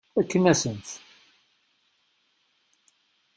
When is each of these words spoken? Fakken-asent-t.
Fakken-asent-t. 0.13 0.89